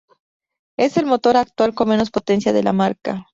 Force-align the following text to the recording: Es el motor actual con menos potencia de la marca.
Es 0.79 0.97
el 0.97 1.05
motor 1.05 1.37
actual 1.37 1.75
con 1.75 1.89
menos 1.89 2.09
potencia 2.09 2.53
de 2.53 2.63
la 2.63 2.73
marca. 2.73 3.27